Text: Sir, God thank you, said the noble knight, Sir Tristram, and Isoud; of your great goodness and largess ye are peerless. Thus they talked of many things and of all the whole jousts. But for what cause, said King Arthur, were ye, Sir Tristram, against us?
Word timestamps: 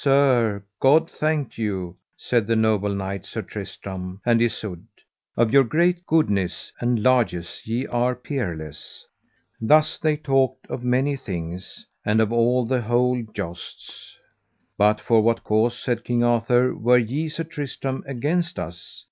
Sir, 0.00 0.64
God 0.80 1.10
thank 1.10 1.58
you, 1.58 1.98
said 2.16 2.46
the 2.46 2.56
noble 2.56 2.94
knight, 2.94 3.26
Sir 3.26 3.42
Tristram, 3.42 4.18
and 4.24 4.40
Isoud; 4.40 4.86
of 5.36 5.52
your 5.52 5.62
great 5.62 6.06
goodness 6.06 6.72
and 6.80 7.02
largess 7.02 7.66
ye 7.66 7.86
are 7.86 8.14
peerless. 8.14 9.06
Thus 9.60 9.98
they 9.98 10.16
talked 10.16 10.66
of 10.68 10.82
many 10.84 11.16
things 11.16 11.84
and 12.02 12.18
of 12.22 12.32
all 12.32 12.64
the 12.64 12.80
whole 12.80 13.22
jousts. 13.34 14.16
But 14.78 15.02
for 15.02 15.20
what 15.20 15.44
cause, 15.44 15.76
said 15.78 16.02
King 16.02 16.24
Arthur, 16.24 16.74
were 16.74 16.96
ye, 16.96 17.28
Sir 17.28 17.44
Tristram, 17.44 18.02
against 18.06 18.58
us? 18.58 19.04